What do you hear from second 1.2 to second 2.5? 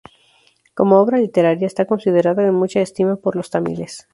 literaria, está considerada